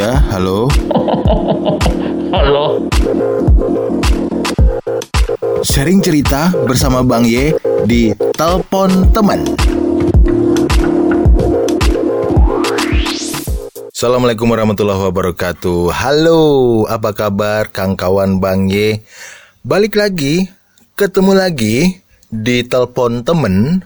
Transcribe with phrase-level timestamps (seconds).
[0.00, 0.64] Ya, halo.
[2.32, 2.88] Halo.
[5.60, 7.52] Sharing cerita bersama Bang Ye
[7.84, 9.44] di Telepon Teman.
[13.92, 15.92] Assalamualaikum warahmatullahi wabarakatuh.
[15.92, 16.40] Halo,
[16.88, 19.04] apa kabar Kang kawan Bang Ye?
[19.60, 20.48] Balik lagi,
[20.96, 22.00] ketemu lagi
[22.32, 23.84] di Telepon Temen.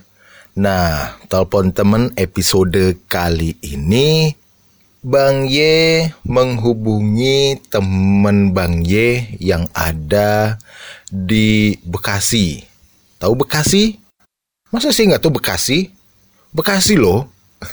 [0.62, 4.43] Nah, Telepon Temen episode kali ini
[5.04, 5.60] Bang Y
[6.24, 10.56] menghubungi teman Bang Y yang ada
[11.12, 12.64] di Bekasi.
[13.20, 14.00] Tahu Bekasi?
[14.72, 15.92] Masa sih nggak tahu Bekasi?
[16.56, 17.28] Bekasi loh.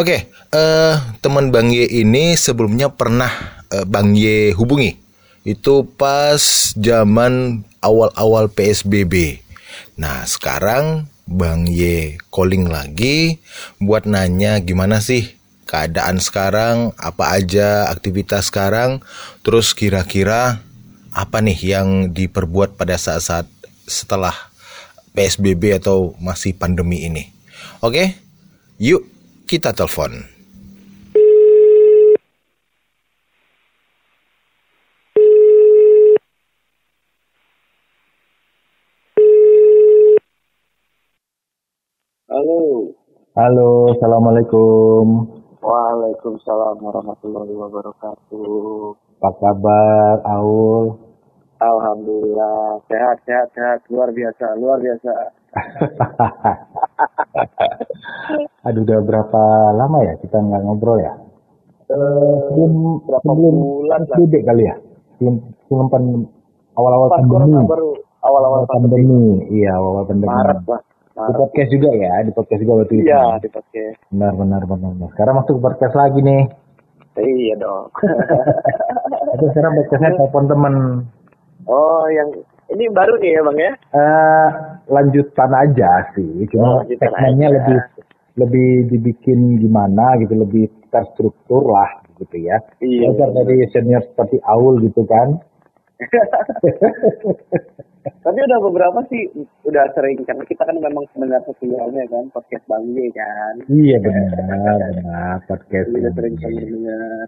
[0.00, 3.34] Oke, eh teman Bang Y ini sebelumnya pernah
[3.74, 4.94] eh, Bang Y hubungi.
[5.42, 9.42] Itu pas zaman awal-awal PSBB.
[9.98, 13.42] Nah, sekarang Bang Y calling lagi
[13.82, 15.42] buat nanya gimana sih
[15.74, 19.02] keadaan sekarang, apa aja aktivitas sekarang,
[19.42, 20.62] terus kira-kira
[21.10, 23.50] apa nih yang diperbuat pada saat-saat
[23.82, 24.30] setelah
[25.18, 27.26] PSBB atau masih pandemi ini.
[27.82, 28.14] Oke,
[28.78, 29.02] yuk
[29.50, 30.30] kita telepon.
[42.30, 42.94] Halo.
[43.34, 45.33] Halo, assalamualaikum.
[45.64, 48.92] Waalaikumsalam warahmatullahi wabarakatuh.
[49.24, 50.92] Apa kabar, Aul?
[51.56, 55.32] Alhamdulillah sehat sehat sehat luar biasa luar biasa.
[58.68, 61.16] Aduh, udah berapa lama ya kita nggak ngobrol ya?
[61.88, 64.08] Eh, Sebelum berapa sebelum bulan lah.
[64.12, 64.76] PSBB kali ya?
[65.16, 65.34] Sebelum
[65.64, 66.28] sebelum
[66.76, 67.64] awal-awal pandemi.
[67.64, 67.90] baru
[68.20, 70.28] awal-awal Awal pandemi, iya awal pandemi.
[70.28, 70.84] Maret lah.
[71.14, 73.06] Di podcast juga ya, di podcast juga waktu itu.
[73.06, 73.96] Iya di podcast.
[74.10, 75.08] Benar, benar, benar, benar.
[75.14, 76.42] Sekarang masuk ke podcast lagi nih.
[77.14, 77.86] Iya dong.
[79.34, 80.74] Itu sekarang podcastnya telepon temen.
[81.64, 82.28] oh yang
[82.68, 83.72] ini baru nih ya bang ya?
[83.94, 84.48] Eh
[84.90, 87.54] lanjutan aja sih, Oh, cuma lanjutan segmennya aja.
[87.56, 87.78] lebih
[88.34, 92.58] lebih dibikin gimana gitu, lebih terstruktur lah gitu ya.
[92.82, 93.14] Iya.
[93.14, 95.38] Belajar dari senior seperti Aul gitu kan.
[98.04, 99.32] Tapi udah beberapa sih
[99.64, 103.54] udah sering karena kita kan memang pendengar setianya kan podcast Bang Ye kan.
[103.64, 107.26] Iya benar, benar podcast Udah sering kami dengar.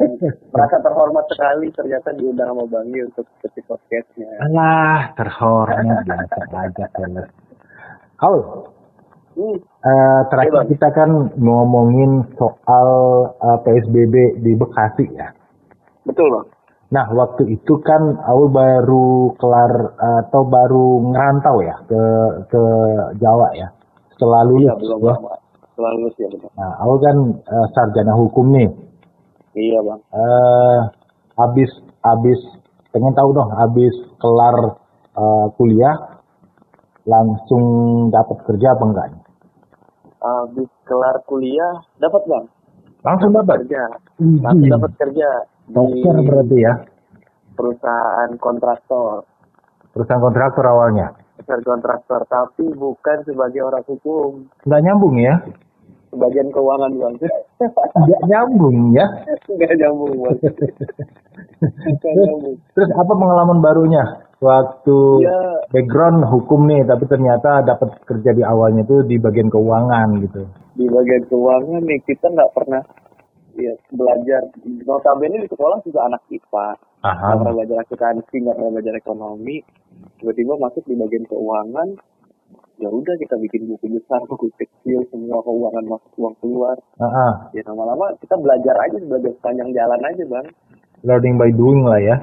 [0.54, 4.30] Merasa terhormat sekali ternyata diundang sama Bang Ye untuk ikuti podcastnya.
[4.50, 6.86] Alah, terhormat biasa aja.
[8.22, 8.40] Aul,
[9.36, 9.60] Hmm.
[9.84, 12.88] eh, terakhir Iya, kita kan ngomongin soal
[13.36, 15.28] eh, PSBB di Bekasi ya.
[16.08, 16.46] Betul bang.
[16.86, 22.02] Nah, waktu itu kan Aul baru kelar atau baru ngerantau ya ke
[22.46, 22.62] ke
[23.18, 23.66] Jawa ya.
[24.14, 25.14] Setelah lulus Iya belum ya.
[25.18, 25.34] lama.
[25.74, 26.50] Setelah lulus ya betul.
[26.54, 28.70] Nah, Aul kan eh, sarjana hukum nih.
[29.58, 30.00] Iya bang.
[30.14, 30.80] Eh
[31.34, 31.70] habis
[32.06, 32.38] habis
[32.94, 34.78] pengen tahu dong habis kelar
[35.18, 36.22] eh, kuliah
[37.02, 37.64] langsung
[38.14, 39.06] dapat kerja apa enggak?
[40.22, 42.46] Habis kelar kuliah dapat bang.
[43.02, 43.66] Langsung dapat.
[43.66, 43.82] Kerja.
[44.22, 45.28] Langsung dapat kerja
[45.66, 46.74] Dokter berarti ya.
[47.56, 49.24] perusahaan kontraktor.
[49.90, 51.16] Perusahaan kontraktor awalnya.
[51.40, 54.44] Perusahaan kontraktor tapi bukan sebagai orang hukum.
[54.68, 55.34] Nggak nyambung ya?
[56.12, 57.14] Sebagian keuangan bang.
[57.96, 59.06] Nggak nyambung ya?
[59.48, 60.36] Nggak nyambung bang.
[61.56, 62.56] Nggak Terus, nyambung.
[62.72, 64.04] terus apa pengalaman barunya?
[64.36, 65.38] Waktu Ya
[65.72, 70.44] background hukum nih, tapi ternyata dapat kerja di awalnya tuh di bagian keuangan gitu.
[70.76, 72.84] di bagian keuangan nih kita nggak pernah
[73.56, 74.42] ya belajar
[74.84, 76.68] notabene di sekolah juga anak IPA
[77.06, 77.56] nggak pernah Aha.
[77.56, 79.56] belajar akuntansi nggak pernah belajar ekonomi
[80.20, 81.88] tiba-tiba masuk di bagian keuangan
[82.76, 87.50] ya udah kita bikin buku besar buku kecil semua keuangan masuk uang keluar Aha.
[87.56, 90.48] ya lama-lama kita belajar aja belajar sepanjang jalan aja bang
[91.04, 92.16] Learning by doing lah ya.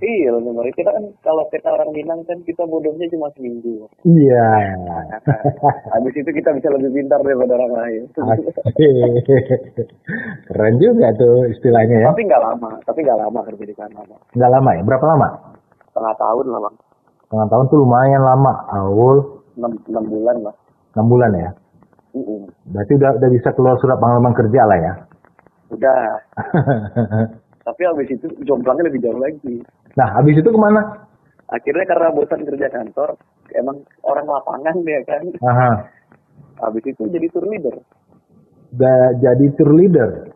[0.00, 4.48] Iya memang kita kan kalau kita orang Minang kan kita bodohnya cuma seminggu Iya.
[5.92, 8.02] habis itu kita bisa lebih pintar daripada orang lain.
[10.46, 12.08] Keren juga tuh istilahnya ya.
[12.08, 14.00] tapi nggak lama tapi nggak lama kerja di sana
[14.32, 14.82] Nggak lama ya?
[14.82, 15.28] Berapa lama?
[15.88, 16.76] setengah tahun lah bang
[17.22, 18.52] Setengah tahun tuh lumayan lama.
[18.70, 19.16] Awal
[19.58, 20.54] enam enam bulan lah
[20.94, 21.50] 6 bulan ya.
[22.10, 22.48] Mm-mm.
[22.70, 24.92] Berarti udah udah bisa keluar surat pengalaman kerja lah ya.
[25.68, 26.00] udah
[27.68, 29.60] tapi habis itu jomblangnya lebih jauh lagi
[29.98, 30.80] nah, habis itu ke mana?
[31.48, 33.16] akhirnya karena bosan kerja kantor
[33.52, 35.70] emang orang lapangan dia kan Aha.
[36.60, 37.76] habis itu jadi tour leader
[38.68, 40.28] Udah jadi tour leader.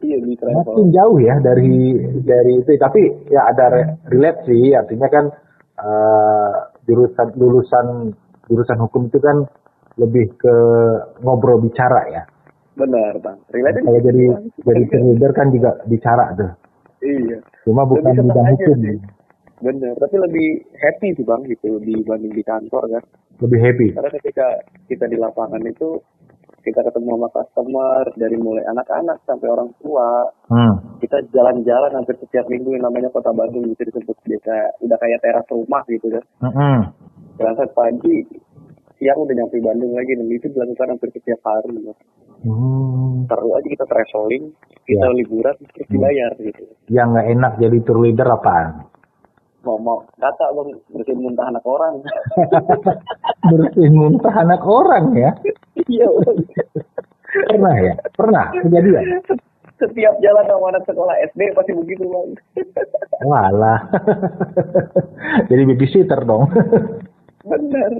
[0.00, 1.92] iya di Makin travel jauh ya dari
[2.24, 2.80] dari itu.
[2.80, 4.72] Tapi ya ada re- relate sih.
[4.72, 5.28] Artinya kan
[5.76, 6.52] eh,
[6.88, 8.16] jurusan lulusan
[8.48, 9.44] jurusan hukum itu kan
[10.00, 10.56] lebih ke
[11.20, 12.24] ngobrol bicara ya.
[12.72, 14.24] benar bang relate Kalau jadi
[14.64, 16.50] jadi cheerleader kan juga bicara tuh.
[17.04, 18.76] Iya Cuma bukan Lebih bidang hukum.
[18.80, 18.98] sih.
[19.56, 23.02] benar tapi lebih happy sih bang gitu dibanding di kantor kan
[23.38, 23.86] Lebih happy.
[23.92, 24.46] karena ketika
[24.86, 26.00] kita di lapangan itu
[26.60, 30.74] kita ketemu sama customer dari mulai anak-anak sampai orang tua Hmm.
[30.98, 35.20] kita jalan-jalan hampir setiap minggu yang namanya kota Bandung bisa disebut dia kayak udah kayak
[35.20, 36.78] teras rumah gitu kan Mm-mm.
[37.34, 38.24] berangkat pagi
[38.94, 41.82] siang udah nyampe Bandung lagi dan itu dilakukan hampir setiap hari.
[42.44, 43.24] Hmm.
[43.24, 44.52] seru aja kita traveling
[44.84, 45.16] kita Ya.
[45.16, 48.84] liburan terus dibayar gitu Yang nggak enak jadi tour leader apaan?
[49.60, 52.04] mau mau kata bang bersihin muntah anak orang
[53.48, 55.30] Bersihin muntah anak orang ya.
[55.82, 56.04] iya.
[57.48, 57.94] Pernah ya?
[58.12, 59.24] Pernah kejadian.
[59.74, 62.28] setiap jalan sama anak sekolah SD pasti begitu bang
[63.22, 63.80] Walah.
[65.48, 66.44] jadi babysitter dong.
[67.42, 67.92] benar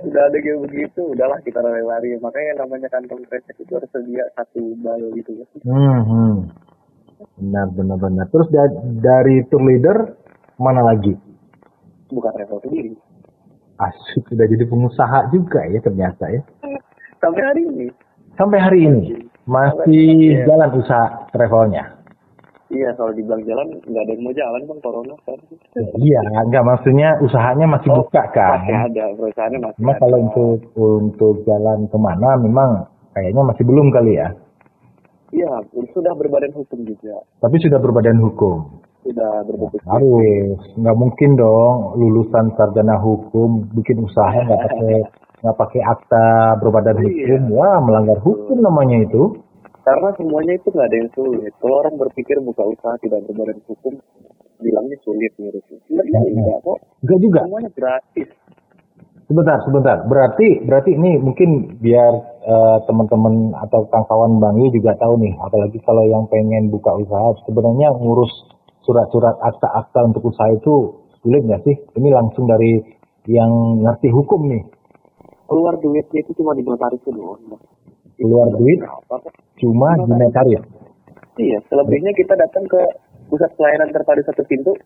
[0.00, 4.74] udah ada kayak begitu udahlah kita lari-lari makanya namanya kantong kresek itu harus sedia satu
[4.78, 6.34] bal gitu ya Hmm, hmm.
[7.36, 8.26] Benar, benar, benar.
[8.26, 10.16] Terus da- dari tour leader
[10.56, 11.12] mana lagi?
[12.08, 12.96] bukan level sendiri
[13.76, 16.42] Asik, udah jadi pengusaha juga ya ternyata ya.
[17.16, 17.86] sampai hari ini
[18.34, 21.99] Sampai hari ini masih jalan usaha travelnya.
[22.70, 25.38] Iya kalau dibilang jalan nggak ada yang mau jalan bang corona kan
[25.96, 28.58] Iya, enggak maksudnya usahanya masih buka kan.
[28.60, 30.00] masih ada perusahaannya masih Cuma ada.
[30.00, 32.70] kalau untuk untuk jalan ke mana memang
[33.12, 34.28] kayaknya masih belum kali ya.
[35.30, 35.50] iya
[35.90, 38.82] sudah berbadan hukum juga Tapi sudah berbadan hukum.
[39.00, 44.94] sudah berbentuk Harus, nggak mungkin dong lulusan sarjana hukum bikin usaha nggak pakai
[45.40, 46.26] nggak pakai akta
[46.56, 47.06] berbadan Iya.
[47.40, 47.40] hukum.
[47.56, 49.40] Wah, melanggar hukum namanya itu.
[49.82, 53.94] Karena semuanya itu nggak ada yang sulit kalau orang berpikir buka usaha tidak berbadan hukum
[54.60, 57.40] bilangnya sulit ngurusnya sebenarnya enggak kok Enggak juga.
[57.48, 58.28] semuanya gratis
[59.30, 60.02] Sebentar, sebentar.
[60.10, 62.12] Berarti berarti ini mungkin biar
[62.42, 67.38] eh, teman-teman atau kawan Bang Yu juga tahu nih, apalagi kalau yang pengen buka usaha
[67.46, 68.26] sebenarnya ngurus
[68.82, 71.78] surat-surat akta-akta untuk usaha itu sulit nggak sih?
[71.94, 72.82] Ini langsung dari
[73.30, 74.66] yang ngerti hukum nih.
[75.46, 77.62] keluar duitnya itu cuma di notaris doang Bang.
[78.20, 78.78] Keluar duit
[79.56, 80.60] cuma di notaris.
[81.36, 82.80] iya selebihnya kita datang ke
[83.26, 84.76] pusat pelayanan terpadu satu pintu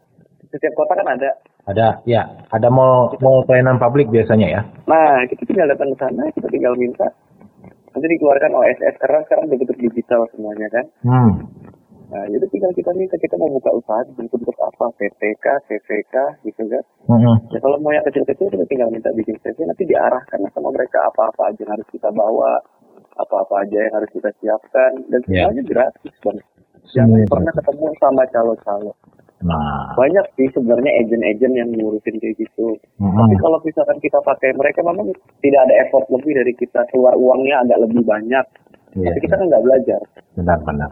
[0.48, 1.30] setiap kota kan ada
[1.64, 4.60] Ada, ya, ada mall mall pelayanan publik biasanya ya.
[4.84, 7.10] nah kita tinggal datang ke sana kita tinggal minta
[7.90, 11.32] nanti dikeluarkan OSS karena sekarang betul digital semuanya kan Hmm.
[12.04, 16.14] nah jadi tinggal kita minta kita mau buka usaha bentuk bentuk apa PTK CVK
[16.44, 17.36] gitu kan Mm-mm.
[17.48, 21.48] Ya kalau mau yang kecil-kecil kita tinggal minta bikin CV nanti diarahkan sama mereka apa-apa
[21.48, 22.60] aja yang harus kita bawa,
[23.16, 25.46] apa-apa aja yang harus kita siapkan dan Ya.
[25.46, 26.38] semuanya gratis bang.
[26.86, 28.92] Jangan Semuanya pernah ketemu sama calo-calo.
[29.44, 32.80] Nah, Banyak sih sebenarnya agen-agen yang ngurusin kayak gitu.
[32.96, 33.12] mm-mm.
[33.14, 37.60] Tapi kalau misalkan kita pakai mereka memang tidak ada effort lebih dari kita keluar uangnya
[37.60, 38.44] agak lebih banyak.
[38.94, 40.00] Iya, Tapi kita kan nggak belajar.
[40.32, 40.90] benar-benar.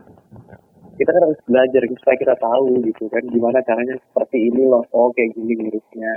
[0.92, 4.84] Kita kan harus belajar supaya kita tahu gitu kan gimana caranya seperti ini loh.
[4.92, 6.12] Oh kayak gini ngurusnya.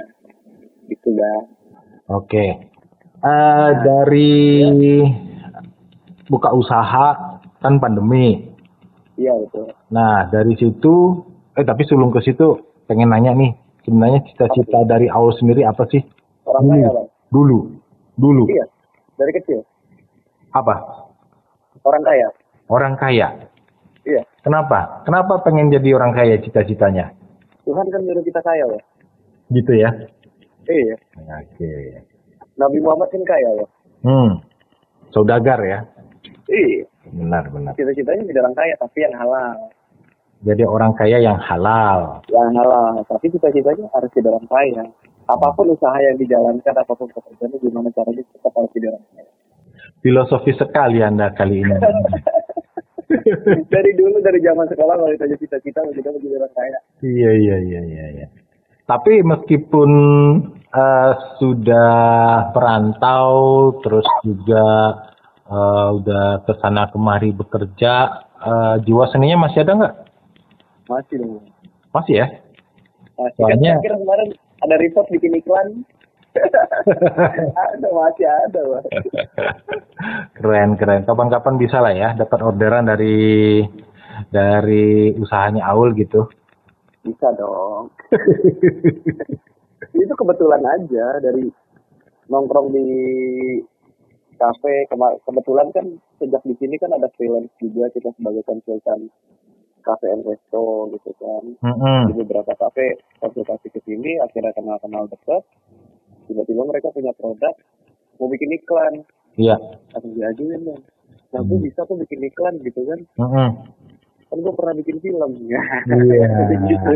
[0.85, 1.33] Gitu ya.
[2.11, 2.45] Oke.
[3.17, 4.35] Eh dari
[6.29, 8.53] buka usaha kan pandemi.
[9.15, 9.71] Iya betul.
[9.93, 11.23] Nah, dari situ
[11.55, 13.55] eh tapi sebelum ke situ pengen nanya nih,
[13.87, 16.03] sebenarnya cita-cita dari awal sendiri apa sih?
[16.45, 17.07] Orang kaya bang.
[17.31, 17.59] Dulu.
[18.15, 18.43] Dulu.
[18.47, 18.65] Iya,
[19.17, 19.59] dari kecil.
[20.53, 20.73] Apa?
[21.83, 22.27] Orang kaya.
[22.67, 23.27] Orang kaya.
[24.05, 24.21] Iya.
[24.45, 25.01] Kenapa?
[25.03, 27.11] Kenapa pengen jadi orang kaya cita-citanya?
[27.65, 28.81] Tuhan kan nyuruh kita kaya loh.
[29.49, 29.89] Gitu ya.
[30.69, 30.95] Iya.
[31.17, 31.71] Oke.
[32.55, 33.69] Nabi Muhammad kan kaya loh.
[34.05, 34.31] Hmm.
[35.09, 35.79] Saudagar ya.
[36.49, 36.85] Iya.
[37.09, 37.73] Benar, benar.
[37.77, 39.57] Cita-citanya jadi orang kaya tapi yang halal.
[40.45, 42.21] Jadi orang kaya yang halal.
[42.29, 42.93] Yang halal.
[43.09, 44.83] Tapi cita-citanya harus jadi orang kaya.
[45.25, 49.31] Apa pun usaha yang dijalankan, apa pun pekerjaannya, gimana caranya tetap harus jadi orang kaya.
[50.05, 51.75] Filosofi sekali Anda kali ini.
[53.73, 56.77] dari dulu, dari zaman sekolah, kalau ditanya cita-cita, kita mau jadi orang kaya.
[57.01, 58.05] Iya iya iya iya.
[58.21, 58.27] iya.
[58.85, 59.91] Tapi meskipun
[60.61, 61.11] eh,
[61.41, 61.97] sudah
[62.53, 63.33] perantau,
[63.81, 64.93] terus juga
[65.45, 67.93] eh, udah ke sana kemari bekerja,
[68.41, 69.95] eh, jiwa seninya masih ada nggak?
[70.85, 71.41] Masih dong.
[71.93, 72.27] Masih ya?
[73.15, 74.29] Masih Soalnya- kan kemarin
[74.61, 75.85] ada report bikin iklan.
[77.63, 78.59] ada, masih ada.
[78.59, 78.85] Bang.
[80.35, 81.07] keren keren.
[81.07, 83.63] Kapan-kapan bisa lah ya dapat orderan dari
[84.35, 86.27] dari usahanya Aul gitu.
[87.07, 87.87] Bisa dong.
[89.95, 91.47] itu kebetulan aja dari
[92.27, 92.87] nongkrong di
[94.45, 94.73] kafe
[95.19, 95.85] kebetulan kan
[96.15, 99.09] sejak di sini kan ada freelance juga kita sebagai konsultan
[99.81, 101.99] kafe and resto gitu kan Mm-mm.
[102.05, 105.41] di beberapa kafe konsultasi ke sini akhirnya kenal kenal dekat
[106.25, 107.53] tiba-tiba mereka punya produk
[108.15, 108.93] mau bikin iklan
[109.35, 109.57] Iya.
[109.91, 110.81] langsung diajuin dong
[111.27, 113.49] nah gue bisa tuh bikin iklan gitu kan Mm-mm.
[114.25, 115.61] kan gue pernah bikin film ya
[115.91, 116.27] Iya.
[116.63, 116.91] gitu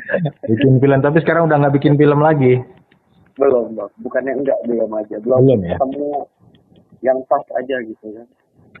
[0.50, 2.60] bikin film tapi sekarang udah nggak bikin film lagi.
[3.34, 5.74] belum bang bukannya enggak belum aja belum, Belum ya?
[5.74, 6.06] ketemu
[7.04, 8.26] yang pas aja gitu kan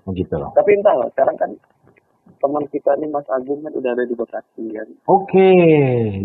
[0.04, 0.50] Oh gitu loh.
[0.52, 1.50] tapi entah lah sekarang kan
[2.36, 5.50] teman kita nih Mas Agung kan udah ada di Bekasi kan Oke,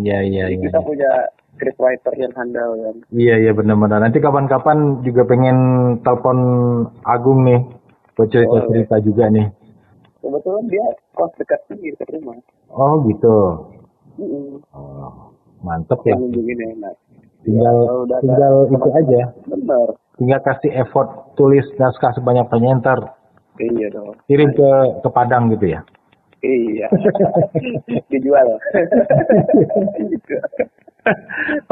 [0.02, 0.64] ya ya Jadi ya.
[0.66, 1.12] kita punya
[1.54, 4.00] scriptwriter yang handal kan Iya iya benar-benar.
[4.02, 5.58] Nanti kapan-kapan juga pengen
[6.02, 6.38] telepon
[7.04, 7.60] Agung nih
[8.14, 9.48] buat cerita-cerita juga nih.
[10.20, 12.36] kebetulan dia kos dekat sini dekat rumah
[12.70, 13.36] Oh gitu.
[14.16, 14.60] Mm-mm.
[14.70, 16.20] Oh, mantep ya.
[17.40, 19.22] Tinggal ada tinggal itu aja.
[19.46, 19.90] bener
[20.20, 23.00] Tinggal kasih effort tulis naskah sebanyak-banyaknya ntar
[23.60, 24.70] iya dong kirim ke
[25.04, 25.80] ke Padang gitu ya.
[26.44, 26.88] iya
[28.12, 28.48] dijual.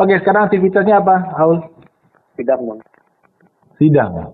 [0.01, 1.61] Oke, sekarang aktivitasnya apa, Aul?
[2.39, 2.79] sidang bang
[3.77, 4.33] Sidang.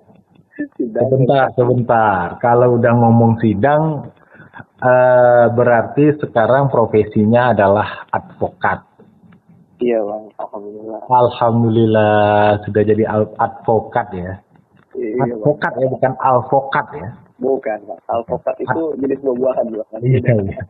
[0.78, 2.40] sidang Sebentar, sebentar.
[2.40, 4.08] Kalau udah ngomong sidang,
[4.80, 8.93] eh, berarti sekarang profesinya adalah advokat.
[9.84, 12.16] Iya bang alhamdulillah Alhamdulillah
[12.64, 13.04] sudah jadi
[13.38, 14.34] advokat ya.
[14.96, 17.10] iya bang Advokat ya, bukan alvokat ya.
[17.38, 20.62] bukan bang alpukat itu jenis buah-buahan bang Iya, iya.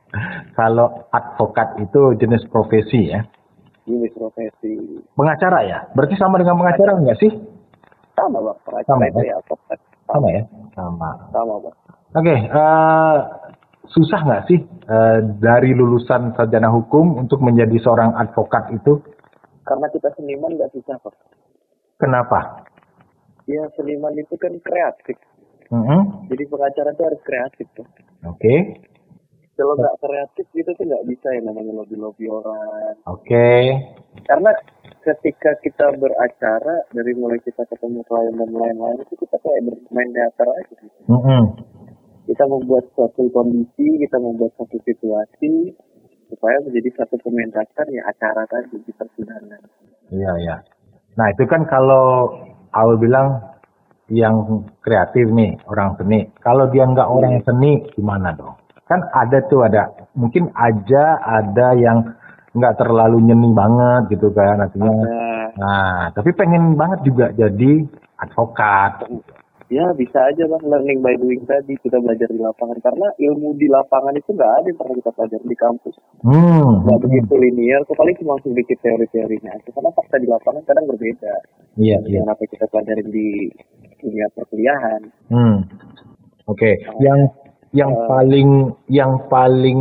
[0.58, 3.22] Kalau advokat itu jenis profesi ya.
[3.86, 4.74] jenis profesi
[5.14, 5.80] Pengacara ya?
[5.94, 7.32] Berarti sama dengan pengacara enggak sih?
[8.14, 9.30] sama bang pengacara Sama, itu ya?
[9.30, 10.42] ya alpukat Sama ya?
[10.74, 11.10] Sama.
[11.30, 11.76] sama bang
[12.14, 13.16] Oke, eh,
[13.86, 19.00] susah nggak sih eh, dari lulusan sarjana hukum untuk menjadi seorang advokat itu?
[19.64, 21.16] karena kita seniman nggak susah kok
[21.96, 22.68] Kenapa?
[23.44, 25.16] ya seniman itu kan kreatif
[25.72, 26.28] Mhm.
[26.30, 27.88] jadi pengacara itu harus kreatif tuh
[28.24, 28.56] Oke,
[29.54, 33.50] kalau nggak kreatif gitu tuh nggak bisa yang namanya lobby lobby orang oke,
[34.24, 34.52] karena
[35.02, 40.48] ketika kita beracara dari mulai kita ketemu klien dan lain-lain itu kita kayak bermain teater
[40.48, 41.00] aja gitu.
[41.08, 41.42] Mhm.
[42.30, 45.76] Kita membuat suatu kondisi kita membuat satu situasi
[46.32, 49.62] supaya menjadi satu pementasan ya acara tadi di persidangan
[50.14, 50.56] Iya, iya.
[51.18, 52.30] Nah, itu kan kalau
[52.74, 53.42] Aul bilang
[54.14, 56.30] yang kreatif nih, orang seni.
[56.42, 58.54] Kalau dia nggak orang seni, gimana dong?
[58.86, 59.90] Kan ada tuh, ada.
[60.14, 62.14] Mungkin aja ada yang
[62.54, 64.94] nggak terlalu nyeni banget gitu kan, artinya.
[64.94, 67.86] nah Nah, tapi pengen banget juga jadi
[68.22, 69.06] advokat.
[69.74, 73.66] Ya bisa aja bang learning by doing tadi kita belajar di lapangan karena ilmu di
[73.68, 76.70] lapangan itu nggak ada yang pernah kita pelajari di kampus Hmm.
[76.86, 81.34] nggak begitu linear paling cuma sedikit teori-teorinya karena fakta di lapangan kadang berbeda
[81.74, 82.06] Iya, iya.
[82.06, 83.50] dengan apa kita pelajarin di
[84.00, 85.58] dunia perkuliahan Hmm.
[86.46, 87.20] Oke, yang
[87.72, 88.50] yang paling
[88.86, 89.80] yang paling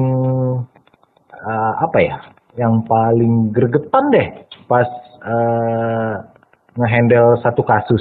[1.34, 2.16] uh, apa ya?
[2.54, 4.28] Yang paling gregetan deh
[4.64, 4.86] pas
[5.26, 6.22] uh,
[6.78, 8.00] ngehandle satu kasus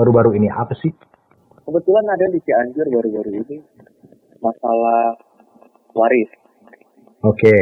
[0.00, 0.88] baru-baru ini apa sih?
[1.60, 3.56] kebetulan ada di Cianjur baru-baru ini
[4.38, 5.14] masalah
[5.92, 6.30] waris
[7.20, 7.54] Oke.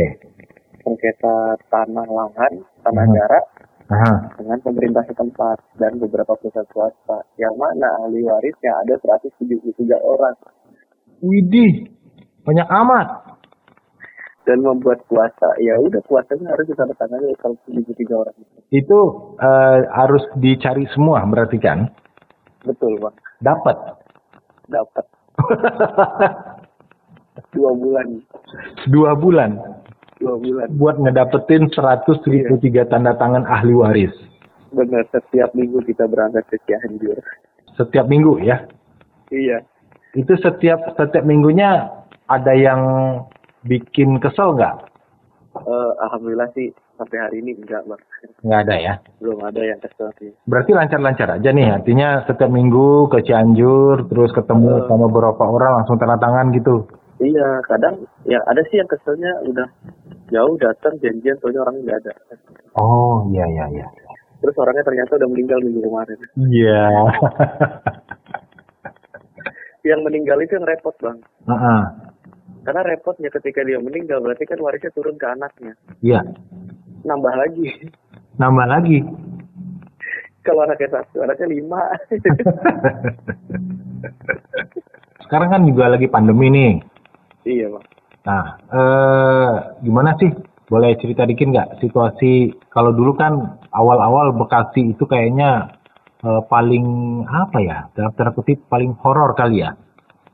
[0.80, 3.14] sengketa tanah lahan tanah Hmm.
[3.14, 3.44] darat
[3.88, 4.12] Aha.
[4.36, 10.36] dengan pemerintah setempat dan beberapa perusahaan swasta yang mana ahli warisnya ada 173 orang
[11.18, 11.90] Widih,
[12.44, 13.08] banyak amat.
[14.44, 18.36] dan membuat kuasa ya udah kuasanya harus ditandatangani oleh 173 orang
[18.70, 18.98] Itu
[19.36, 21.92] uh, harus dicari semua berarti kan?
[22.62, 23.76] Betul bang Dapat.
[24.68, 25.06] dapat
[27.54, 28.06] dua bulan
[28.90, 29.50] Dua bulan
[30.18, 32.58] dua bulan buat ngedapetin 173
[32.90, 34.14] tanda tangan ahli waris.
[34.68, 37.16] benar setiap minggu kita berangkat ke Cianjur
[37.72, 38.66] Setiap minggu ya.
[39.30, 39.62] iya
[40.12, 41.86] Itu setiap setiap minggunya
[42.26, 42.80] ada yang
[43.62, 44.90] bikin kesel nggak?
[45.54, 48.02] Eh, alhamdulillah sih sampai hari ini enggak bang
[48.40, 48.94] Nggak ada ya.
[49.18, 51.70] belum ada yang kesel sih Berarti lancar-lancar aja nih.
[51.72, 56.84] Artinya setiap minggu ke Cianjur, terus ketemu sama beberapa orang langsung tanda tangan gitu.
[57.18, 59.66] iya kadang ya ada sih yang keselnya udah
[60.28, 62.12] jauh datang janjian soalnya orangnya nggak ada
[62.76, 63.86] Oh iya iya iya.
[64.38, 66.82] terus orangnya ternyata udah meninggal minggu kemarin Iya.
[69.84, 71.80] yang meninggal itu yang repot bang Heeh.
[72.62, 76.20] karena repotnya ketika dia meninggal berarti kan warisnya turun ke anaknya Iya.
[77.02, 77.66] Nambah lagi
[78.34, 78.98] Nambah lagi.
[80.40, 81.82] kalau anaknya satu anaknya lima
[85.20, 86.72] Sekarang kan juga lagi pandemi nih.
[87.44, 87.84] iya bang
[88.18, 90.28] Nah, eh, gimana sih?
[90.68, 92.32] Boleh cerita dikit nggak situasi
[92.68, 93.32] kalau dulu kan
[93.70, 95.72] awal-awal Bekasi itu kayaknya
[96.20, 96.84] eh, paling
[97.24, 97.78] apa ya?
[97.92, 99.72] Dalam tanda kutip paling horor kali ya.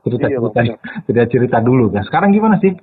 [0.03, 0.75] Cerita-cerita Iya,
[1.07, 1.87] cerita-cerita dulu.
[1.89, 2.75] Nah, sekarang gimana sih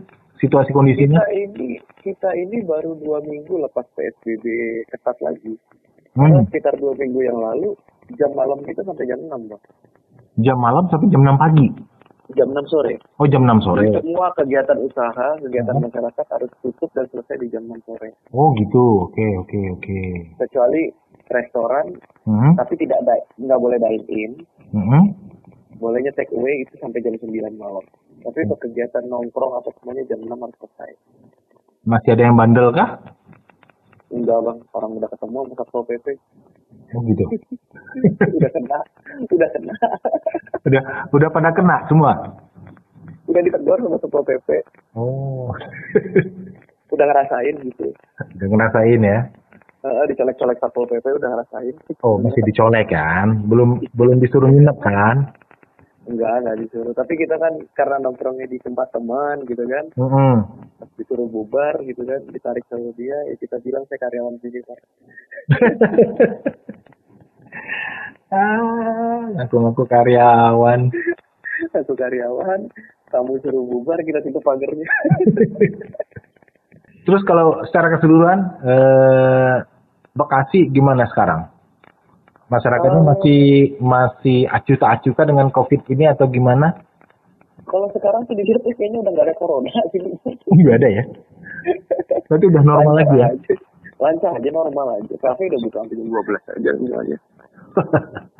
[0.42, 1.22] situasi kondisinya?
[1.22, 1.68] kita ini
[2.02, 4.44] kita ini baru dua minggu lepas psbb
[4.88, 5.54] ketat lagi
[6.12, 7.72] Hmm, Karena sekitar dua minggu yang lalu
[8.12, 9.62] jam malam kita sampai jam 6 bang
[10.38, 11.72] jam malam sampai jam 6 pagi.
[12.32, 12.96] jam 6 sore.
[13.16, 13.84] Oh jam 6 sore.
[13.86, 15.84] Jadi semua kegiatan usaha, kegiatan Hmm.
[15.84, 18.12] masyarakat harus tutup dan selesai di jam 6 sore.
[18.30, 19.08] Oh gitu.
[19.08, 20.00] Oke oke oke.
[20.38, 20.88] Kecuali
[21.28, 22.52] restoran, Hmm.
[22.54, 24.32] tapi tidak da- nggak boleh dine in,
[24.70, 25.16] Hmm.
[25.82, 27.82] Bolehnya take away itu sampai jam 9 malam.
[28.22, 30.90] Tapi untuk kegiatan nongkrong atau semuanya jam 6 harus selesai.
[31.82, 33.02] Masih ada yang bandel kah?
[34.14, 36.06] Enggak bang, orang udah ketemu sama Satpol PP.
[36.94, 37.24] Oh gitu.
[38.38, 38.78] udah kena,
[39.26, 39.74] udah kena.
[40.70, 42.12] udah udah pada kena semua.
[43.26, 44.48] udah ditegur sama Satpol PP.
[44.94, 45.50] Oh.
[46.92, 47.88] Udah ngerasain gitu.
[48.36, 49.24] udah ngerasain ya.
[49.80, 51.74] Heeh, dicolek-colek Satpol PP udah ngerasain.
[52.04, 53.48] Oh masih dicolek kan?
[53.48, 55.32] Belum belum disuruh nginep kan?
[56.02, 56.94] Enggak, enggak disuruh.
[56.94, 59.84] Tapi kita kan karena nongkrongnya di tempat teman gitu kan.
[59.94, 60.38] Hmm.
[60.82, 64.78] Pas disuruh bubar gitu kan, ditarik sama dia, ya kita bilang saya karyawan sini Pak.
[68.34, 70.90] ah, ngaku-ngaku karyawan.
[71.72, 72.66] Aku karyawan,
[73.14, 74.82] kamu suruh bubar, kita tutup pagarnya.
[77.06, 79.56] Terus kalau secara keseluruhan eh,
[80.12, 81.48] Bekasi gimana sekarang?
[82.52, 83.08] Masyarakatnya Oh.
[83.08, 83.40] masih
[83.80, 86.76] masih acuh tak acuh kah dengan COVID ini atau gimana?
[87.64, 89.98] Kalau sekarang sih di sini kayaknya udah nggak ada corona sih.
[90.52, 91.02] Enggak ada ya.
[92.28, 93.26] Berarti udah normal Lancar lagi ya.
[93.30, 93.54] aja.
[93.96, 95.14] Lancar aja, normal aja.
[95.16, 97.18] Kafe udah buka sampai jam 12 aja semuanya.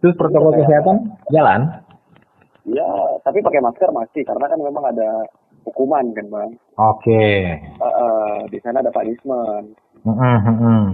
[0.00, 0.96] Terus protokol kesehatan
[1.28, 1.60] jalan?
[2.64, 2.88] Ya,
[3.20, 5.24] tapi pakai masker masih karena kan memang ada
[5.64, 6.50] hukuman kan bang.
[6.74, 7.24] Oke.
[7.60, 9.76] Eh, eh, di sana ada punishment.
[10.02, 10.84] Mm-mm, mm-mm.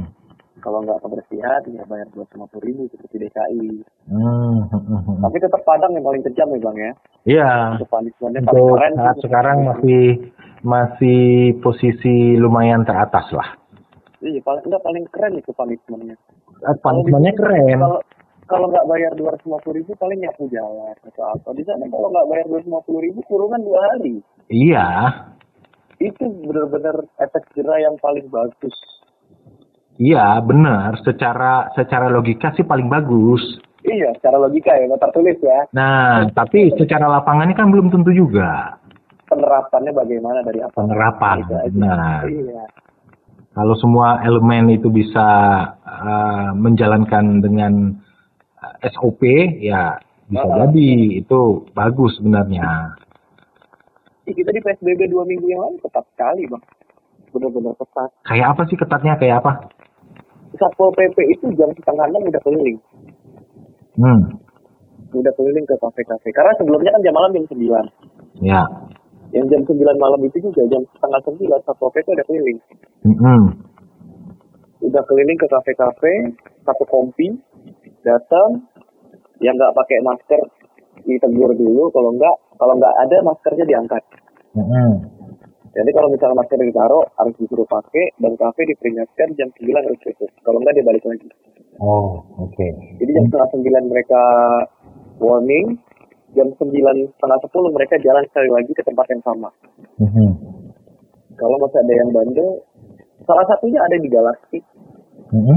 [0.65, 3.85] Kalau nggak kebersihan ya bayar dua puluh ribu seperti DKI.
[4.09, 5.21] Mm, mm, mm.
[5.21, 6.93] Tapi tetap Padang yang paling kejam ya bang ya.
[7.27, 7.51] Iya.
[7.77, 8.93] Untuk punishmentnya paling keren.
[8.97, 10.05] saat sekarang masih
[10.65, 11.21] masih
[11.61, 13.49] posisi lumayan teratas lah.
[14.25, 16.17] Iya paling enggak paling keren itu punishmentnya.
[16.65, 17.77] Eh, Punishmentnya keren.
[17.77, 18.01] Kalau
[18.47, 21.49] kalau nggak bayar dua ratus lima puluh ribu paling nyapu jalan atau apa.
[21.53, 24.25] Di sana kalau nggak bayar dua ratus lima puluh ribu kurungan dua hari.
[24.49, 24.89] Iya.
[26.00, 28.76] Itu benar-benar efek jerah yang paling bagus.
[29.97, 31.00] Iya, benar.
[31.00, 33.41] Secara secara logika sih paling bagus.
[33.87, 35.61] Iya, secara logika ya, nggak tertulis ya.
[35.71, 38.76] Nah, tapi secara lapangannya kan belum tentu juga.
[39.26, 40.75] Penerapannya bagaimana dari apa?
[40.75, 41.37] Penerapan,
[41.71, 42.26] benar.
[42.26, 42.65] Iya.
[43.56, 45.28] Kalau semua elemen itu bisa
[45.80, 47.97] uh, menjalankan dengan
[48.61, 49.25] uh, SOP,
[49.65, 50.91] ya bisa jadi
[51.23, 52.99] itu bagus sebenarnya.
[54.26, 56.63] Kita di PSBB dua minggu yang lalu ketat sekali bang.
[57.30, 58.11] Benar-benar ketat.
[58.26, 59.15] Kayak apa sih ketatnya?
[59.17, 59.52] Kayak apa?
[60.58, 62.78] Satpol PP itu jam setengah enam udah keliling.
[63.97, 64.21] Hmm,
[65.16, 66.28] Udah keliling ke kafe-kafe.
[66.36, 67.84] Karena sebelumnya kan jam malam jam sembilan.
[68.45, 68.62] ya.
[69.32, 72.58] Yang jam sembilan malam itu juga jam setengah sembilan Satpol PP udah keliling.
[73.08, 73.42] Mm-mm.
[74.84, 76.12] Udah keliling ke kafe-kafe,
[76.62, 77.32] satu kompi,
[78.04, 78.69] datang,
[79.40, 80.40] yang nggak pakai masker
[81.04, 84.02] ditegur dulu, kalau nggak kalau nggak ada maskernya diangkat.
[84.56, 85.16] Mm-mm.
[85.76, 90.32] Jadi kalau misalnya masker ditaruh harus disuruh pakai dan kafe diperingatkan jam 9 harus tutup.
[90.41, 91.28] Kalau nggak dia balik lagi.
[91.84, 92.67] Oh, oke.
[92.97, 94.23] Jadi jam setengah sembilan mereka
[95.21, 95.76] warning,
[96.32, 99.52] jam sembilan setengah sepuluh mereka jalan sekali lagi ke tempat yang sama.
[100.00, 100.28] Mhm.
[101.36, 102.49] Kalau masih ada yang bandel,
[103.28, 104.65] salah satunya ada di Galaxy.
[105.36, 105.56] Mhm.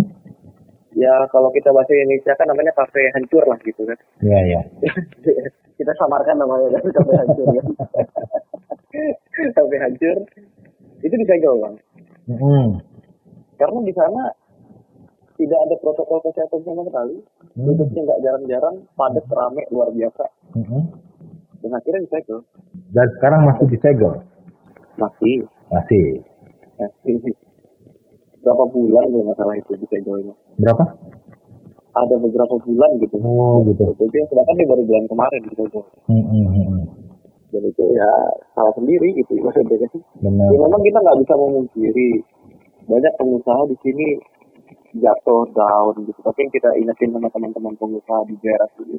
[0.99, 3.95] Ya kalau kita bahasa Indonesia kan namanya kafe hancur lah gitu kan.
[4.19, 4.62] Iya, iya.
[5.79, 7.63] kita samarkan namanya kan kafe hancur ya.
[9.56, 10.17] kafe hancur
[11.04, 11.75] itu disegel bang.
[12.28, 12.67] Mhm.
[13.60, 14.23] Karena di sana
[15.39, 17.15] tidak ada protokol kesehatan sama sekali.
[17.56, 17.65] Hmm.
[17.71, 20.25] Duduknya nggak jarang-jarang, padat, rame, luar biasa.
[20.60, 20.82] Mhm.
[21.63, 22.39] Dan akhirnya disegel.
[22.91, 24.13] Dan sekarang masih disegel?
[24.99, 25.47] Masih.
[25.71, 26.23] Masih.
[26.75, 27.36] Masih.
[28.43, 30.36] Berapa bulan kalau nggak salah itu disegelnya.
[30.60, 30.84] Berapa?
[31.89, 33.15] Ada beberapa bulan gitu.
[33.23, 33.84] Oh, gitu.
[33.95, 35.84] Jadi sedangkan ini baru bulan kemarin disegel.
[36.12, 36.98] Mhm, mhm.
[37.49, 38.12] Dan itu ya
[38.53, 39.89] salah sendiri gitu maksudnya.
[40.21, 40.47] Benar.
[40.53, 42.09] Ya memang kita nggak bisa memungkiri
[42.85, 44.07] banyak pengusaha di sini
[44.97, 46.19] jatuh down gitu.
[46.21, 48.97] Tapi yang kita ingetin sama teman-teman pengusaha di daerah sini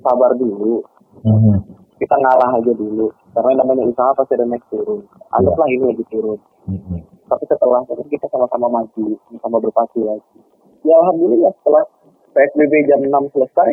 [0.00, 0.84] sabar dulu.
[1.24, 1.56] Mhm.
[2.00, 3.08] Kita ngalah aja dulu.
[3.32, 5.00] Karena namanya usaha pasti ada naik turun.
[5.32, 6.40] Anggaplah ini lagi turun.
[6.68, 6.98] Mhm.
[7.28, 10.38] Tapi setelah itu kita sama-sama maju, sama berpacu lagi.
[10.82, 11.84] Ya alhamdulillah setelah
[12.32, 13.70] PSBB jam 6 selesai,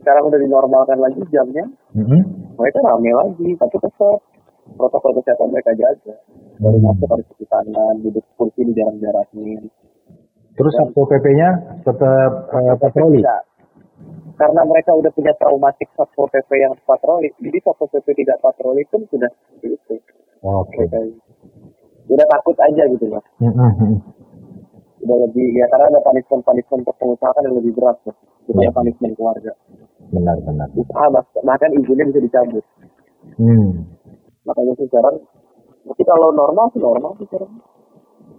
[0.00, 2.41] sekarang udah dinormalkan lagi jamnya, Mhm.
[2.62, 4.22] Mereka rame lagi, tapi tetap
[4.78, 6.14] protokol kesehatan mereka jaga.
[6.62, 9.66] Dari masuk harus cuci tangan, duduk kursi di jarak-jarakin.
[10.54, 11.48] Terus Satpol PP-nya
[11.82, 13.20] tetap eh, patroli?
[14.38, 19.02] Karena mereka udah punya traumatik Satpol PP yang patroli, jadi Satpol PP tidak patroli pun
[19.10, 19.94] sudah seperti itu.
[20.46, 20.86] Oke.
[20.86, 20.98] Mereka
[22.14, 23.24] udah takut aja gitu lah.
[23.42, 23.92] Mhm, mhm.
[25.02, 27.98] Udah lebih, ya karena ada punishment-punishment untuk pengusaha kan yang lebih berat.
[28.06, 28.14] Mas.
[28.50, 28.68] Iya.
[28.68, 29.52] ada punishment keluarga.
[30.10, 30.68] Benar benar.
[30.74, 32.64] Usaha bah- bahkan izinnya bisa dicabut.
[33.38, 33.86] Hmm.
[34.42, 35.14] makanya sih sekarang
[35.86, 37.54] tapi kalau normal sih normal sih sekarang.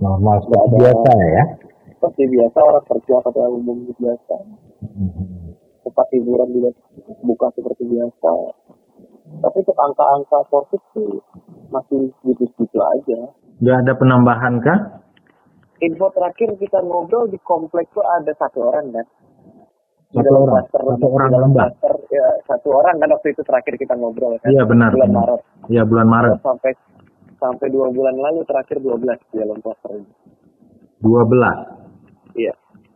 [0.03, 1.43] Normal seperti ada- biasa ya
[1.87, 4.35] seperti biasa orang kerja pada umum biasa.
[4.83, 5.55] Hmm.
[5.83, 6.69] tempat hiburan juga
[7.23, 8.31] buka seperti biasa.
[9.39, 11.11] Tapi untuk angka-angka covid sih
[11.71, 13.19] masih gitu-gitu aja.
[13.63, 14.79] Nggak ada penambahan kah?
[15.79, 19.07] Info terakhir kita ngobrol di komplek tuh ada satu orang kan
[20.13, 20.53] Satu dalam orang?
[20.61, 24.49] klaster Satu orang klaster, ya, satu orang kan waktu itu terakhir kita ngobrol kan.
[24.53, 25.25] Iya, benar, bulan benar.
[25.25, 25.41] Maret.
[25.73, 26.37] Ya bulan Maret.
[26.45, 26.71] Sampai
[27.41, 30.07] sampai dua bulan lalu terakhir 12 di dalam klaster ini.
[31.01, 32.53] 12 iya.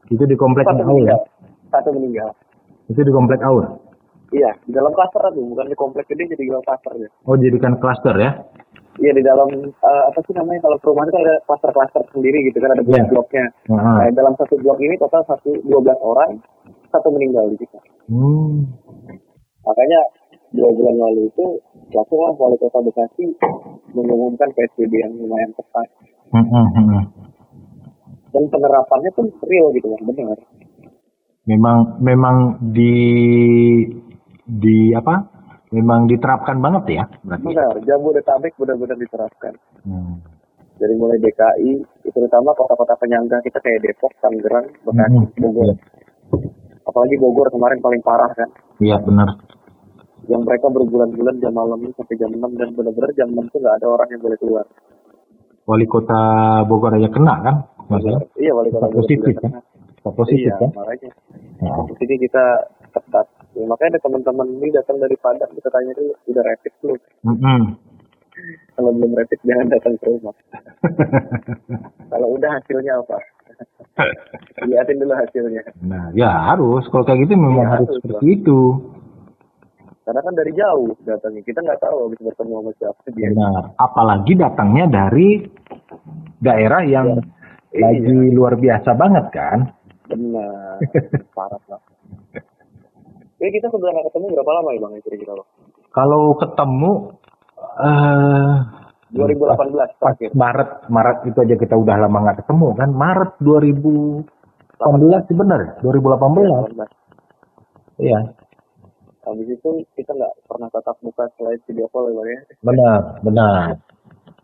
[0.08, 0.94] Itu di komplek satu Aur ya?
[0.94, 1.20] meninggal.
[1.68, 2.30] Satu meninggal.
[2.88, 3.66] Itu di komplek Aur
[4.36, 7.36] iya di dalam klaster tuh bukan di komplek gede jadi di dalam klaster ya oh
[7.40, 8.32] jadikan klaster ya?
[8.98, 12.74] Iya di dalam eh, apa sih namanya kalau perumahan itu ada klaster-klaster sendiri gitu kan
[12.74, 13.06] ada Iya.
[13.06, 13.46] blok-bloknya.
[13.70, 13.78] Heeh.
[14.02, 16.42] Nah, dalam satu blok ini total satu 12 orang,
[16.90, 17.78] satu meninggal di situ.
[18.08, 18.66] hmm.
[19.64, 20.00] Makanya
[20.52, 21.46] dua bulan lalu itu
[21.92, 23.24] langsung lah wali kota Bekasi
[23.92, 25.88] mengumumkan PSBB yang lumayan ketat
[26.28, 27.04] Hmm, hmm, hmm.
[28.32, 30.40] dan penerapannya tuh real gitu kan benar.
[31.46, 32.36] memang memang
[32.70, 32.96] di
[34.44, 35.24] di apa
[35.70, 39.54] memang diterapkan banget ya berarti Benar, Jabodetabek benar-benar diterapkan.
[39.84, 40.16] hmm.
[40.78, 41.72] Dari mulai DKI,
[42.06, 45.26] terutama kota-kota penyangga kita kayak Depok, Tangerang, Bekasi.
[45.42, 45.74] Bogor.
[46.98, 48.50] Apalagi Bogor kemarin paling parah kan.
[48.82, 49.38] iya benar
[50.26, 53.76] yang mereka berbulan-bulan jam malam ini sampai jam 6 dan benar-benar jam 6 tuh nggak
[53.78, 54.66] ada orang yang boleh keluar.
[55.64, 56.20] wali kota
[56.66, 57.56] Bogor aja kena kan
[57.86, 59.62] masalah Iya wali kota Bogor positif kan.
[59.94, 61.10] Tetap positif Iya, kan makanya.
[61.62, 62.44] Nah, Di sini kita
[62.90, 63.28] ketat.
[63.54, 67.00] Ya, makanya ada teman-teman ini datang dari Padang kita tanya dulu udah rapid belum?
[67.24, 67.62] mm-mm.
[68.74, 70.36] Kalau belum rapid jangan datang ke rumah.
[72.12, 73.18] Kalau udah hasilnya apa?
[74.64, 75.62] Lihatin dulu hasilnya.
[75.82, 78.60] nah ya harus kalau kayak gitu memang Iya, harus harus, seperti itu
[80.02, 81.42] Karena kan dari jauh datangnya.
[81.42, 83.28] Kita nggak tahu habis bertemu sama siapa dia.
[83.28, 85.30] benar apalagi datangnya dari
[86.38, 87.08] daerah yang
[87.68, 87.84] Iya.
[87.84, 89.60] lagi luar biasa banget kan
[90.08, 90.80] Benar.
[91.36, 91.82] Parah lah.
[93.38, 94.92] Jadi kita sebenarnya ketemu berapa lama ya bang?
[95.02, 95.50] Kira-kira bang?
[95.90, 96.92] kalau ketemu
[97.80, 98.54] eh
[99.10, 99.48] 2018
[99.98, 100.30] pas terakhir.
[100.34, 104.28] Maret Maret itu aja kita udah lama nggak ketemu kan Maret 2018
[105.28, 108.04] sih benar 2018 18.
[108.04, 108.20] iya
[109.24, 112.40] Habis itu kita nggak pernah tatap muka selain video call ya ya.
[112.62, 113.76] benar benar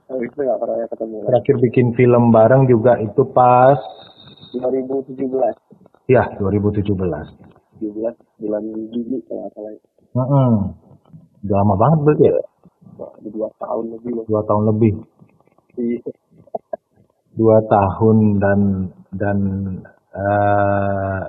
[0.07, 1.27] Habis itu nggak pernah ketemu lagi.
[1.27, 3.79] terakhir bikin film bareng juga itu pas
[4.51, 5.17] 2017.
[6.05, 6.91] ya 2017 17
[8.39, 9.71] bulan Juli kalau nggak salah.
[10.13, 10.51] Mm-mm.
[11.41, 12.35] udah lama banget berarti ya
[13.23, 14.25] dua tahun lebih loh.
[14.27, 14.91] dua tahun lebih
[17.33, 18.59] dua tahun dan
[19.11, 19.37] dan
[20.13, 21.21] eh,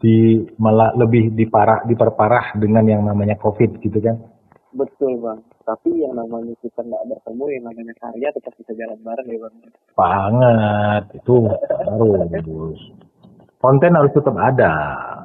[0.00, 0.16] di
[0.56, 4.16] malah lebih diparah diperparah dengan yang namanya covid gitu kan
[4.70, 5.42] Betul bang.
[5.66, 9.54] Tapi yang namanya kita nggak bertemu, yang namanya karya tetap bisa jalan bareng ya bang.
[9.92, 12.78] banget itu harus
[13.58, 14.74] konten harus tetap ada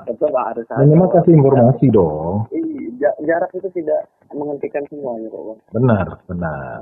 [0.10, 0.82] Tetap harus ada.
[0.82, 5.60] minimal kasih informasi dong Iya, jarak itu tidak menghentikan semuanya kok bang.
[5.72, 6.80] benar benar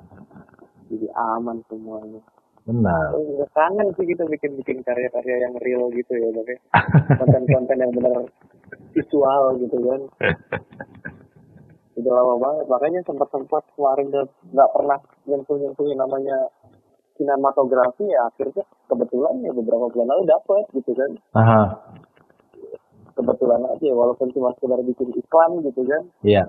[0.88, 2.22] Jadi aman semuanya.
[2.64, 6.48] benar Oh, kangen sih kita bikin-bikin karya-karya yang real gitu ya bang.
[6.48, 6.58] ya.
[7.18, 8.24] Konten-konten yang benar
[8.92, 10.02] visual gitu kan.
[11.94, 12.66] Udah lama banget.
[12.68, 16.38] Makanya sempat-sempat kemarin udah nggak pernah nyentuh-nyentuh yang namanya
[17.14, 21.62] sinematografi ya akhirnya kebetulan ya beberapa bulan lalu dapet gitu kan aha
[23.14, 26.04] kebetulan aja walaupun cuma sekedar bikin iklan gitu kan.
[26.22, 26.44] Iya.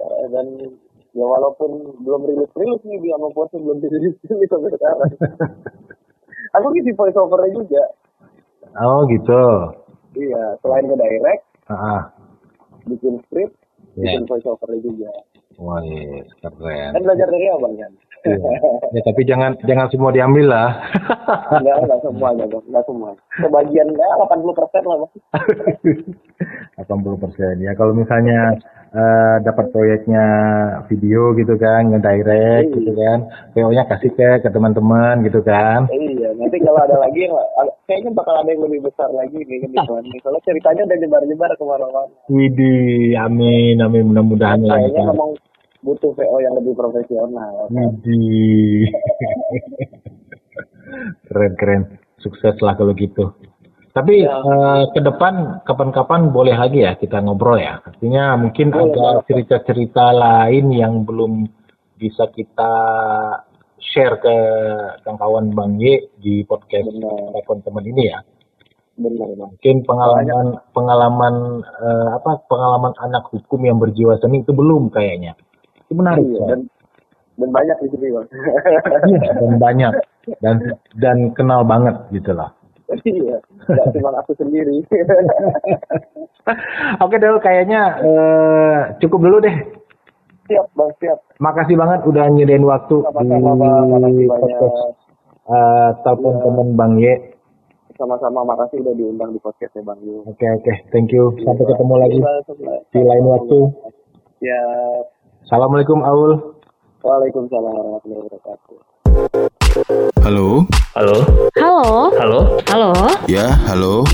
[0.00, 0.46] Eh, dan
[1.12, 5.10] ya walaupun belum rilis rilis nih dia sama bosnya belum dirilis rilis sampai sekarang.
[6.60, 7.84] Aku ngisi voice overnya juga.
[8.80, 9.44] Oh gitu.
[10.12, 12.12] Iya selain ke direct ah
[12.84, 13.56] bikin script
[13.96, 14.16] Iya.
[14.20, 15.12] bikin voice overnya juga.
[15.60, 16.90] Wah yes, keren.
[16.96, 18.38] Kan belajar dari abang kan Iya.
[18.90, 20.70] ya tapi jangan jangan semua diambil lah.
[21.52, 23.10] Enggak enggak semuanya bang enggak semua.
[23.34, 25.12] Sebagian ya 80 persen lah bang.
[26.86, 27.22] 80.
[27.22, 28.56] Persen ya kalau misalnya
[28.92, 30.24] eh, dapat proyeknya
[30.86, 32.76] video gitu kan ngedirect Iya.
[32.76, 33.18] gitu kan
[33.52, 35.86] PO-nya kasih ke ke teman-teman gitu kan.
[35.88, 37.34] Iya nanti kalau ada lagi yang
[37.84, 42.12] kayaknya bakal ada yang lebih besar lagi nih kan soalnya ceritanya udah nyebar-nyebar ke mana-mana
[42.26, 45.12] Widih, amin, amin, mudah-mudahan kayaknya lancar.
[45.12, 45.30] memang
[45.82, 48.86] butuh VO yang lebih profesional Widih.
[51.28, 51.82] keren, keren.
[52.22, 53.34] Sukses lah kalau gitu.
[53.92, 54.40] Tapi Ya.
[54.40, 57.82] eh, ke depan kapan-kapan boleh lagi ya kita ngobrol ya.
[57.82, 61.44] Artinya mungkin Boleh, ada cerita-cerita lain yang belum
[62.00, 62.72] bisa kita
[63.76, 64.36] share ke
[65.04, 68.22] kawan Bang Y di podcast telepon teman ini ya.
[68.92, 75.34] benar Mungkin pengalaman pengalaman eh, apa pengalaman anak hukum yang berjiwa seni itu belum kayaknya.
[75.92, 76.24] Itu menarik.
[76.24, 76.60] iya, dan
[77.34, 78.26] dan banyak di sini bang
[79.10, 79.92] Iya, dan banyak
[80.38, 80.56] dan
[80.96, 82.50] dan kenal banget gitu lah.
[83.02, 84.84] iya nggak cuma aku sendiri
[87.00, 89.56] Oke Del, kayaknya eh, cukup dulu deh.
[90.44, 94.76] siap bang siap Makasih banget udah nyediain waktu di sama-sama banyak podcast
[95.44, 97.14] eh, telepon temen Bang Ye.
[97.94, 101.32] sama-sama makasih udah diundang di podcastnya bang Yu Oke oke, thank you.
[101.40, 103.58] Sampai ketemu lagi Iya, di lain waktu.
[104.42, 104.62] ya
[105.42, 106.32] Assalamualaikum Aul.
[107.02, 108.76] Waalaikumsalam warahmatullahi wabarakatuh
[110.22, 110.64] Halo?
[110.94, 111.16] Halo?
[111.58, 111.80] Halo,
[112.14, 112.40] Halo?
[112.70, 112.90] halo.
[113.26, 114.06] Ya, halo.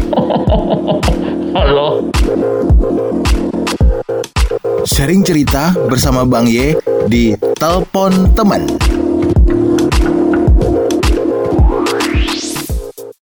[1.59, 1.87] Halo?
[4.89, 6.81] Sharing cerita bersama Bang Ye
[7.13, 8.65] di Telepon Teman.